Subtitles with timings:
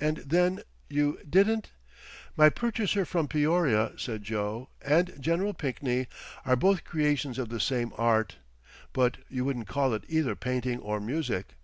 [0.00, 1.70] "And then you didn't—"
[2.36, 5.54] "My purchaser from Peoria," said Joe, "and Gen.
[5.54, 6.08] Pinkney
[6.44, 11.54] are both creations of the same art—but you wouldn't call it either painting or music."